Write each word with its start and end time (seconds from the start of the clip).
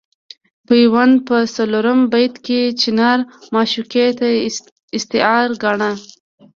پیوند 0.67 1.15
په 1.27 1.37
څلورم 1.55 1.99
بیت 2.11 2.35
کې 2.45 2.59
چنار 2.81 3.19
معشوقې 3.53 4.05
ته 4.19 4.27
استعاره 4.97 5.53
ګاڼه. 5.63 5.91